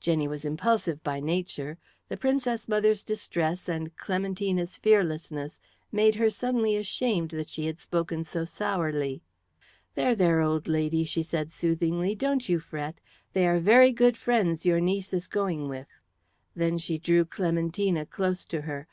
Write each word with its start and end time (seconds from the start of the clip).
Jenny 0.00 0.26
was 0.26 0.44
impulsive 0.44 1.00
by 1.04 1.20
nature. 1.20 1.78
The 2.08 2.16
Princess 2.16 2.66
mother's 2.68 3.04
distress 3.04 3.68
and 3.68 3.96
Clementina's 3.96 4.78
fearlessness 4.78 5.60
made 5.92 6.16
her 6.16 6.28
suddenly 6.28 6.74
ashamed 6.74 7.30
that 7.30 7.48
she 7.48 7.66
had 7.66 7.78
spoken 7.78 8.24
so 8.24 8.44
sourly. 8.44 9.22
"There, 9.94 10.16
there, 10.16 10.40
old 10.40 10.66
lady," 10.66 11.04
she 11.04 11.22
said 11.22 11.52
soothingly; 11.52 12.16
"don't 12.16 12.48
you 12.48 12.58
fret. 12.58 12.96
They 13.32 13.46
are 13.46 13.60
very 13.60 13.92
good 13.92 14.16
friends 14.16 14.66
your 14.66 14.80
niece 14.80 15.12
is 15.12 15.28
going 15.28 15.68
with." 15.68 15.86
Then 16.56 16.78
she 16.78 16.98
drew 16.98 17.24
Clementina 17.24 18.06
close 18.06 18.44
to 18.46 18.62
her. 18.62 18.88